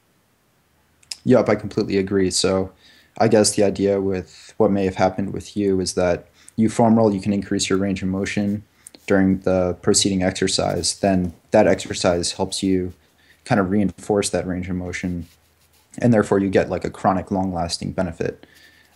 Yep, 1.26 1.50
I 1.50 1.56
completely 1.56 1.98
agree. 1.98 2.32
So, 2.32 2.72
I 3.18 3.28
guess 3.28 3.56
the 3.56 3.64
idea 3.64 4.02
with 4.02 4.54
what 4.58 4.72
may 4.72 4.86
have 4.86 4.96
happened 4.96 5.34
with 5.34 5.56
you 5.56 5.80
is 5.80 5.94
that 5.94 6.28
you 6.58 6.70
foam 6.70 6.98
roll, 6.98 7.14
you 7.14 7.22
can 7.22 7.34
increase 7.34 7.70
your 7.70 7.80
range 7.80 8.02
of 8.02 8.10
motion 8.10 8.64
during 9.08 9.40
the 9.40 9.78
preceding 9.82 10.22
exercise. 10.22 11.00
Then 11.00 11.34
that 11.52 11.68
exercise 11.68 12.34
helps 12.34 12.62
you 12.62 12.94
kind 13.46 13.62
of 13.62 13.70
reinforce 13.70 14.30
that 14.32 14.48
range 14.48 14.70
of 14.70 14.76
motion, 14.76 15.28
and 15.98 16.14
therefore 16.14 16.40
you 16.40 16.50
get 16.50 16.70
like 16.70 16.84
a 16.84 16.90
chronic, 16.90 17.32
long 17.32 17.54
lasting 17.54 17.92
benefit. 17.92 18.46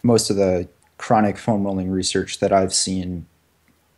Most 0.04 0.30
of 0.30 0.36
the 0.36 0.68
chronic 0.98 1.38
foam 1.38 1.64
rolling 1.64 1.90
research 1.90 2.40
that 2.40 2.52
I've 2.52 2.74
seen 2.74 3.26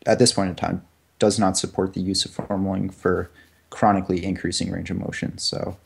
at 0.05 0.19
this 0.19 0.33
point 0.33 0.49
in 0.49 0.55
time 0.55 0.85
does 1.21 1.37
not 1.37 1.55
support 1.55 1.93
the 1.93 2.01
use 2.01 2.25
of 2.25 2.31
foam 2.31 2.65
rolling 2.65 2.89
for 2.89 3.29
chronically 3.69 4.25
increasing 4.25 4.71
range 4.71 4.89
of 4.89 4.97
motion. 4.97 5.37
So 5.37 5.77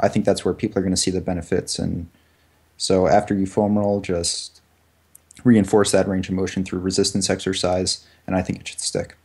I 0.00 0.08
think 0.08 0.24
that's 0.24 0.44
where 0.44 0.52
people 0.52 0.80
are 0.80 0.82
going 0.82 0.98
to 0.98 1.04
see 1.06 1.12
the 1.12 1.20
benefits. 1.20 1.78
And 1.78 2.08
so 2.76 3.06
after 3.06 3.32
you 3.32 3.46
foam 3.46 3.78
roll, 3.78 4.00
just 4.00 4.60
reinforce 5.44 5.92
that 5.92 6.08
range 6.08 6.28
of 6.28 6.34
motion 6.34 6.64
through 6.64 6.80
resistance 6.80 7.30
exercise, 7.30 8.04
and 8.26 8.34
I 8.34 8.42
think 8.42 8.58
it 8.58 8.66
should 8.68 8.80
stick. 8.80 9.16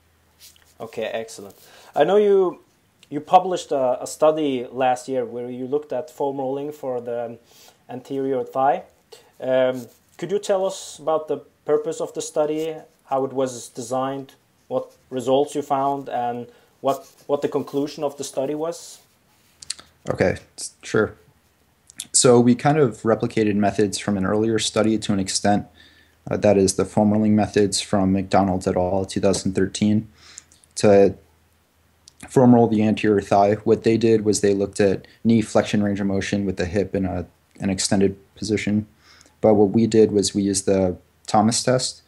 Okay, 0.79 1.05
excellent. 1.05 1.55
I 1.95 2.03
know 2.03 2.17
you 2.17 2.61
you 3.09 3.19
published 3.19 3.71
a, 3.71 4.03
a 4.03 4.07
study 4.07 4.67
last 4.71 5.07
year 5.07 5.25
where 5.25 5.49
you 5.49 5.65
looked 5.67 5.91
at 5.93 6.09
foam 6.09 6.37
rolling 6.37 6.71
for 6.71 7.01
the 7.01 7.37
anterior 7.89 8.43
thigh. 8.43 8.83
Um, 9.39 9.87
could 10.17 10.31
you 10.31 10.39
tell 10.39 10.63
us 10.65 10.99
about 10.99 11.27
the 11.27 11.37
purpose 11.65 11.99
of 12.01 12.13
the 12.13 12.21
study, 12.21 12.75
how 13.05 13.25
it 13.25 13.33
was 13.33 13.69
designed, 13.69 14.33
what 14.67 14.91
results 15.09 15.55
you 15.55 15.61
found 15.61 16.09
and 16.09 16.47
what 16.81 17.07
what 17.27 17.41
the 17.41 17.47
conclusion 17.47 18.03
of 18.03 18.17
the 18.17 18.23
study 18.23 18.55
was? 18.55 18.99
Okay, 20.09 20.37
sure. 20.83 21.15
So 22.11 22.39
we 22.39 22.55
kind 22.55 22.77
of 22.77 23.01
replicated 23.01 23.55
methods 23.55 23.97
from 23.97 24.17
an 24.17 24.25
earlier 24.25 24.59
study 24.59 24.97
to 24.99 25.13
an 25.13 25.19
extent. 25.19 25.65
Uh, 26.29 26.37
that 26.37 26.57
is 26.57 26.75
the 26.75 26.85
foam 26.85 27.11
rolling 27.11 27.35
methods 27.35 27.81
from 27.81 28.11
MacDonald 28.11 28.67
et 28.67 28.75
al. 28.75 29.05
2013 29.05 30.07
to 30.75 31.15
foam 32.27 32.53
roll 32.53 32.67
the 32.67 32.83
anterior 32.83 33.21
thigh. 33.21 33.55
What 33.63 33.83
they 33.83 33.97
did 33.97 34.25
was 34.25 34.41
they 34.41 34.53
looked 34.53 34.79
at 34.79 35.07
knee 35.23 35.41
flexion 35.41 35.83
range 35.83 35.99
of 35.99 36.07
motion 36.07 36.45
with 36.45 36.57
the 36.57 36.65
hip 36.65 36.95
in 36.95 37.05
a, 37.05 37.25
an 37.59 37.69
extended 37.69 38.17
position. 38.35 38.87
But 39.41 39.55
what 39.55 39.69
we 39.69 39.87
did 39.87 40.11
was 40.11 40.33
we 40.33 40.43
used 40.43 40.65
the 40.65 40.97
Thomas 41.27 41.63
test, 41.63 42.01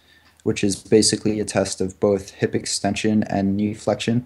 which 0.48 0.64
is 0.64 0.78
basically 0.78 1.42
a 1.42 1.44
test 1.44 1.82
of 1.82 2.00
both 2.00 2.30
hip 2.30 2.56
extension 2.56 3.22
and 3.24 3.58
knee 3.58 3.74
flexion. 3.74 4.26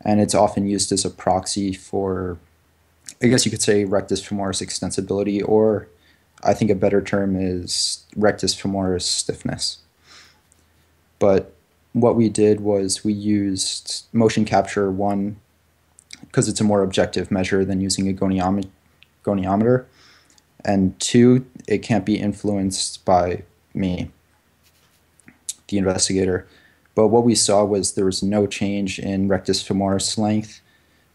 And 0.00 0.18
it's 0.18 0.34
often 0.34 0.66
used 0.66 0.90
as 0.90 1.04
a 1.04 1.10
proxy 1.10 1.74
for, 1.74 2.38
I 3.22 3.26
guess 3.26 3.44
you 3.44 3.50
could 3.50 3.60
say, 3.60 3.84
rectus 3.84 4.26
femoris 4.26 4.62
extensibility, 4.66 5.46
or 5.46 5.86
I 6.42 6.54
think 6.54 6.70
a 6.70 6.74
better 6.74 7.02
term 7.02 7.36
is 7.36 8.06
rectus 8.16 8.54
femoris 8.58 9.02
stiffness. 9.02 9.80
But 11.18 11.54
what 11.92 12.16
we 12.16 12.30
did 12.30 12.60
was 12.60 13.04
we 13.04 13.12
used 13.12 14.06
motion 14.14 14.46
capture 14.46 14.90
one 14.90 15.36
because 16.22 16.48
it's 16.48 16.62
a 16.62 16.64
more 16.64 16.82
objective 16.82 17.30
measure 17.30 17.66
than 17.66 17.82
using 17.82 18.08
a 18.08 18.14
goniometer. 18.14 19.84
And 20.64 20.98
two, 20.98 21.44
it 21.68 21.82
can't 21.82 22.06
be 22.06 22.18
influenced 22.18 23.04
by 23.04 23.42
me 23.74 24.10
the 25.70 25.78
investigator. 25.78 26.46
But 26.94 27.08
what 27.08 27.24
we 27.24 27.34
saw 27.34 27.64
was 27.64 27.94
there 27.94 28.04
was 28.04 28.22
no 28.22 28.46
change 28.46 28.98
in 28.98 29.28
rectus 29.28 29.66
femoris 29.66 30.18
length 30.18 30.60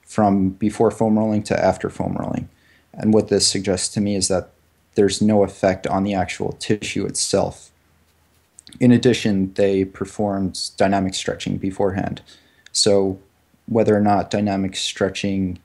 from 0.03 0.49
before 0.49 0.91
foam 0.91 1.17
rolling 1.17 1.43
to 1.43 1.59
after 1.63 1.89
foam 1.89 2.15
rolling. 2.19 2.49
And 2.93 3.13
what 3.13 3.27
this 3.27 3.45
suggests 3.45 3.93
to 3.93 4.01
me 4.01 4.15
is 4.15 4.29
that 4.29 4.49
there's 4.95 5.21
no 5.21 5.43
effect 5.43 5.85
on 5.85 6.03
the 6.03 6.13
actual 6.13 6.53
tissue 6.53 7.05
itself. 7.05 7.71
In 8.79 8.91
addition, 8.91 9.53
they 9.53 9.85
performed 9.85 10.71
dynamic 10.77 11.13
stretching 11.13 11.57
beforehand. 11.57 12.21
So, 12.71 13.19
whether 13.67 13.95
or 13.95 14.01
not 14.01 14.31
dynamic 14.31 14.75
stretching 14.75 15.59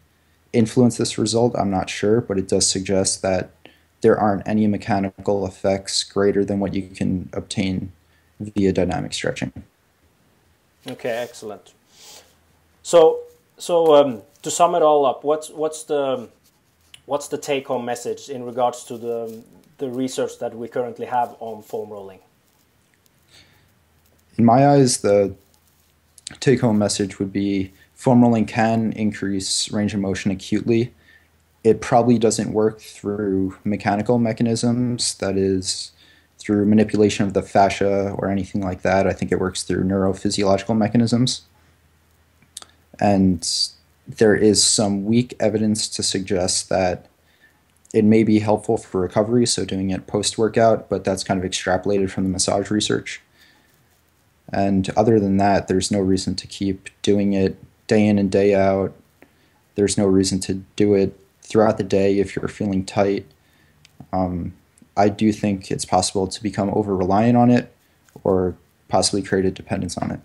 influenced 0.52 0.98
this 0.98 1.18
result, 1.18 1.54
I'm 1.56 1.70
not 1.70 1.90
sure, 1.90 2.20
but 2.20 2.38
it 2.38 2.48
does 2.48 2.68
suggest 2.68 3.22
that 3.22 3.50
there 4.00 4.18
aren't 4.18 4.46
any 4.48 4.66
mechanical 4.66 5.46
effects 5.46 6.02
greater 6.02 6.44
than 6.44 6.60
what 6.60 6.74
you 6.74 6.82
can 6.82 7.28
obtain 7.32 7.92
via 8.40 8.72
dynamic 8.72 9.12
stretching. 9.12 9.52
Okay, 10.88 11.10
excellent. 11.10 11.74
So, 12.82 13.20
so 13.58 13.94
um, 13.94 14.22
to 14.42 14.50
sum 14.50 14.74
it 14.74 14.82
all 14.82 15.04
up, 15.04 15.22
what's 15.24 15.50
what's 15.50 15.84
the 15.84 16.28
what's 17.06 17.28
the 17.28 17.38
take-home 17.38 17.84
message 17.84 18.30
in 18.30 18.44
regards 18.44 18.84
to 18.84 18.96
the 18.96 19.42
the 19.78 19.90
research 19.90 20.38
that 20.38 20.54
we 20.54 20.68
currently 20.68 21.06
have 21.06 21.36
on 21.40 21.62
foam 21.62 21.90
rolling? 21.90 22.20
In 24.38 24.44
my 24.44 24.68
eyes, 24.68 24.98
the 24.98 25.34
take-home 26.40 26.78
message 26.78 27.18
would 27.18 27.32
be 27.32 27.72
foam 27.94 28.22
rolling 28.22 28.46
can 28.46 28.92
increase 28.92 29.70
range 29.70 29.92
of 29.92 30.00
motion 30.00 30.30
acutely. 30.30 30.94
It 31.62 31.82
probably 31.82 32.18
doesn't 32.18 32.52
work 32.52 32.80
through 32.80 33.58
mechanical 33.64 34.18
mechanisms, 34.18 35.14
that 35.14 35.36
is, 35.36 35.92
through 36.40 36.64
manipulation 36.66 37.26
of 37.26 37.34
the 37.34 37.42
fascia 37.42 38.10
or 38.16 38.28
anything 38.28 38.62
like 38.62 38.82
that. 38.82 39.06
I 39.06 39.12
think 39.12 39.30
it 39.30 39.38
works 39.38 39.62
through 39.62 39.84
neurophysiological 39.84 40.76
mechanisms. 40.76 41.42
And 42.98 43.46
there 44.08 44.34
is 44.34 44.62
some 44.62 45.04
weak 45.04 45.34
evidence 45.38 45.88
to 45.88 46.02
suggest 46.02 46.68
that 46.70 47.06
it 47.92 48.04
may 48.04 48.22
be 48.22 48.38
helpful 48.38 48.76
for 48.76 49.00
recovery, 49.00 49.46
so 49.46 49.64
doing 49.64 49.90
it 49.90 50.06
post 50.06 50.38
workout, 50.38 50.88
but 50.88 51.04
that's 51.04 51.24
kind 51.24 51.42
of 51.42 51.48
extrapolated 51.48 52.10
from 52.10 52.24
the 52.24 52.30
massage 52.30 52.70
research. 52.70 53.20
And 54.52 54.88
other 54.96 55.20
than 55.20 55.36
that, 55.36 55.68
there's 55.68 55.90
no 55.90 56.00
reason 56.00 56.34
to 56.36 56.46
keep 56.46 56.88
doing 57.02 57.32
it 57.32 57.56
day 57.86 58.06
in 58.06 58.18
and 58.18 58.30
day 58.30 58.54
out. 58.54 58.94
There's 59.74 59.98
no 59.98 60.06
reason 60.06 60.40
to 60.40 60.54
do 60.76 60.94
it 60.94 61.18
throughout 61.42 61.78
the 61.78 61.84
day 61.84 62.18
if 62.18 62.36
you're 62.36 62.48
feeling 62.48 62.84
tight. 62.84 63.26
Um, 64.12 64.54
I 64.96 65.08
do 65.08 65.32
think 65.32 65.70
it's 65.70 65.84
possible 65.84 66.26
to 66.26 66.42
become 66.42 66.70
over 66.70 66.96
reliant 66.96 67.36
on 67.36 67.50
it 67.50 67.72
or 68.24 68.56
possibly 68.88 69.22
create 69.22 69.44
a 69.44 69.50
dependence 69.50 69.96
on 69.96 70.10
it. 70.10 70.20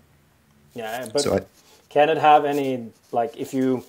Yeah, 0.74 1.08
but 1.12 1.22
so 1.22 1.36
I, 1.36 1.40
can 1.88 2.08
it 2.10 2.18
have 2.18 2.44
any 2.44 2.90
like 3.12 3.36
if 3.36 3.54
you 3.54 3.84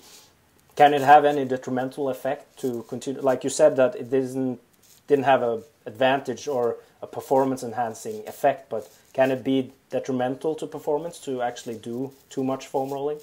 can 0.76 0.94
it 0.94 1.02
have 1.02 1.24
any 1.24 1.44
detrimental 1.44 2.08
effect 2.08 2.58
to 2.60 2.84
continue? 2.88 3.20
Like 3.20 3.44
you 3.44 3.50
said 3.50 3.76
that 3.76 3.96
it 3.96 4.10
didn't 4.10 4.60
didn't 5.08 5.24
have 5.24 5.42
a 5.42 5.62
advantage 5.86 6.48
or 6.48 6.76
a 7.02 7.06
performance 7.06 7.62
enhancing 7.62 8.26
effect, 8.26 8.68
but 8.68 8.88
can 9.12 9.30
it 9.30 9.42
be 9.42 9.72
detrimental 9.90 10.54
to 10.54 10.66
performance 10.66 11.18
to 11.18 11.42
actually 11.42 11.76
do 11.76 12.12
too 12.30 12.44
much 12.44 12.66
foam 12.66 12.90
rolling? 12.90 13.18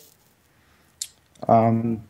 Um, 1.47 2.03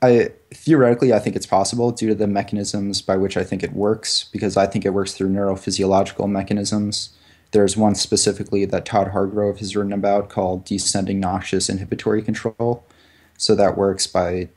I 0.00 0.30
theoretically 0.50 1.12
I 1.12 1.18
think 1.18 1.34
it's 1.34 1.46
possible 1.46 1.90
due 1.90 2.08
to 2.08 2.14
the 2.14 2.26
mechanisms 2.26 3.02
by 3.02 3.16
which 3.16 3.36
I 3.36 3.44
think 3.44 3.62
it 3.62 3.72
works 3.72 4.28
because 4.32 4.56
I 4.56 4.66
think 4.66 4.84
it 4.84 4.94
works 4.94 5.14
through 5.14 5.30
neurophysiological 5.30 6.30
mechanisms. 6.30 7.10
There's 7.50 7.76
one 7.76 7.94
specifically 7.94 8.64
that 8.66 8.84
Todd 8.84 9.08
Hargrove 9.08 9.58
has 9.58 9.74
written 9.74 9.92
about 9.92 10.28
called 10.28 10.64
descending 10.64 11.18
noxious 11.18 11.68
inhibitory 11.68 12.22
control. 12.22 12.84
So 13.36 13.54
that 13.54 13.76
works 13.76 14.06
by 14.06 14.48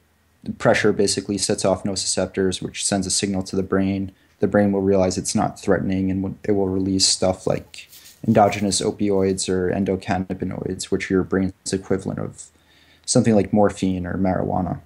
pressure 0.57 0.91
basically 0.91 1.37
sets 1.37 1.65
off 1.65 1.83
nociceptors, 1.83 2.61
which 2.61 2.85
sends 2.85 3.07
a 3.07 3.11
signal 3.11 3.43
to 3.43 3.55
the 3.55 3.63
brain. 3.63 4.11
The 4.39 4.47
brain 4.47 4.71
will 4.71 4.81
realize 4.81 5.17
it's 5.17 5.35
not 5.35 5.59
threatening 5.59 6.11
and 6.11 6.37
it 6.43 6.51
will 6.51 6.67
release 6.67 7.07
stuff 7.07 7.47
like 7.47 7.87
endogenous 8.27 8.81
opioids 8.81 9.49
or 9.49 9.71
endocannabinoids, 9.71 10.85
which 10.85 11.09
are 11.09 11.15
your 11.15 11.23
brain's 11.23 11.53
equivalent 11.71 12.19
of 12.19 12.47
something 13.05 13.35
like 13.35 13.53
morphine 13.53 14.05
or 14.05 14.17
marijuana. 14.17 14.79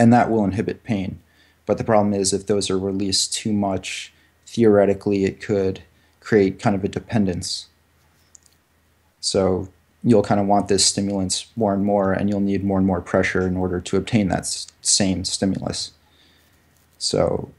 And 0.00 0.12
that 0.14 0.30
will 0.30 0.44
inhibit 0.44 0.82
pain. 0.82 1.20
But 1.66 1.76
the 1.76 1.84
problem 1.84 2.14
is, 2.14 2.32
if 2.32 2.46
those 2.46 2.70
are 2.70 2.78
released 2.78 3.34
too 3.34 3.52
much, 3.52 4.14
theoretically, 4.46 5.26
it 5.26 5.42
could 5.42 5.82
create 6.20 6.58
kind 6.58 6.74
of 6.74 6.82
a 6.82 6.88
dependence. 6.88 7.68
So 9.20 9.68
you'll 10.02 10.22
kind 10.22 10.40
of 10.40 10.46
want 10.46 10.68
this 10.68 10.86
stimulants 10.86 11.48
more 11.54 11.74
and 11.74 11.84
more, 11.84 12.14
and 12.14 12.30
you'll 12.30 12.40
need 12.40 12.64
more 12.64 12.78
and 12.78 12.86
more 12.86 13.02
pressure 13.02 13.46
in 13.46 13.58
order 13.58 13.78
to 13.78 13.96
obtain 13.98 14.28
that 14.28 14.46
same 14.80 15.24
stimulus. 15.26 15.92
So 16.96 17.50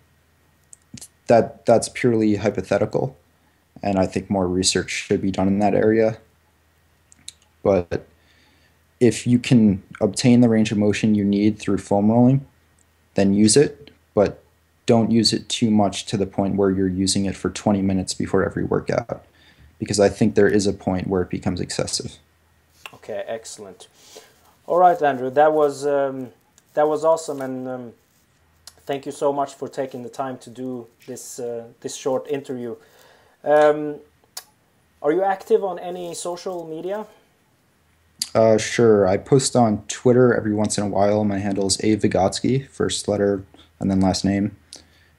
that 1.28 1.66
that's 1.68 1.90
purely 1.90 2.38
hypothetical, 2.38 3.16
and 3.84 4.00
I 4.00 4.08
think 4.08 4.32
more 4.32 4.48
research 4.48 4.90
should 4.90 5.22
be 5.22 5.30
done 5.30 5.48
in 5.48 5.60
that 5.60 5.76
area. 5.76 6.18
But 7.62 8.08
if 9.02 9.26
you 9.26 9.40
can 9.40 9.82
obtain 10.00 10.42
the 10.42 10.48
range 10.48 10.72
of 10.72 10.78
motion 10.78 11.16
you 11.16 11.26
need 11.26 11.58
through 11.58 11.80
foam 11.80 12.12
rolling, 12.12 12.46
then 13.16 13.34
use 13.34 13.58
it, 13.58 13.90
but 14.14 14.44
don't 14.86 15.10
use 15.10 15.34
it 15.34 15.50
too 15.50 15.72
much 15.72 16.06
to 16.06 16.18
the 16.18 16.28
point 16.28 16.56
where 16.56 16.70
you're 16.70 16.88
using 16.88 17.26
it 17.26 17.36
for 17.36 17.50
20 17.50 17.82
minutes 17.82 18.14
before 18.14 18.46
every 18.46 18.64
workout, 18.64 19.26
because 19.80 20.00
I 20.00 20.08
think 20.08 20.36
there 20.36 20.48
is 20.48 20.68
a 20.68 20.74
point 20.74 21.08
where 21.08 21.24
it 21.24 21.32
becomes 21.32 21.60
excessive. 21.60 22.18
Okay, 22.94 23.24
excellent. 23.28 23.88
All 24.68 24.78
right, 24.78 25.02
Andrew, 25.02 25.32
that 25.32 25.52
was 25.52 25.86
um, 25.88 26.30
that 26.76 26.88
was 26.88 27.04
awesome, 27.04 27.42
and 27.42 27.68
um, 27.68 27.94
thank 28.86 29.08
you 29.08 29.12
so 29.12 29.34
much 29.34 29.56
for 29.56 29.68
taking 29.68 30.04
the 30.04 30.10
time 30.10 30.38
to 30.38 30.50
do 30.52 30.86
this 31.08 31.40
uh, 31.40 31.66
this 31.82 31.96
short 31.96 32.28
interview. 32.28 32.76
Um, 33.44 33.96
are 35.02 35.12
you 35.12 35.24
active 35.24 35.64
on 35.64 35.80
any 35.80 36.14
social 36.14 36.68
media? 36.68 37.08
Uh, 38.34 38.58
sure. 38.58 39.08
I 39.08 39.18
post 39.18 39.56
on 39.56 39.84
Twitter 39.88 40.34
every 40.34 40.54
once 40.54 40.78
in 40.78 40.84
a 40.84 40.88
while. 40.88 41.24
My 41.26 41.40
handle 41.40 41.68
is 41.68 41.78
A 41.82 41.98
Vigotsky, 41.98 42.68
first 42.68 43.08
letter 43.08 43.44
and 43.82 43.92
then 43.92 44.00
last 44.00 44.24
name. 44.24 44.56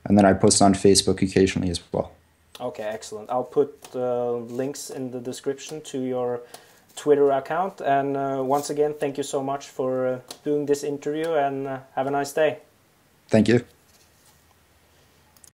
And 0.04 0.16
then 0.16 0.24
I 0.24 0.32
post 0.32 0.62
on 0.62 0.74
Facebook 0.74 1.20
occasionally 1.20 1.70
as 1.70 1.80
well. 1.92 2.12
Okay, 2.60 2.84
excellent. 2.84 3.28
I'll 3.30 3.44
put 3.44 3.88
uh, 3.94 4.32
links 4.32 4.90
in 4.90 5.10
the 5.10 5.20
description 5.20 5.80
to 5.82 6.00
your 6.00 6.40
Twitter 6.96 7.30
account. 7.32 7.80
And 7.80 8.16
uh, 8.16 8.42
once 8.44 8.70
again, 8.70 8.94
thank 8.98 9.16
you 9.16 9.24
so 9.24 9.42
much 9.42 9.66
for 9.66 10.06
uh, 10.06 10.20
doing 10.44 10.66
this 10.66 10.84
interview 10.84 11.34
and 11.34 11.66
uh, 11.66 11.80
have 11.94 12.06
a 12.06 12.10
nice 12.10 12.32
day. 12.32 12.58
Thank 13.28 13.48
you. 13.48 13.64